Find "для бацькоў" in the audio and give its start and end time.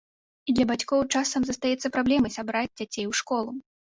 0.59-1.03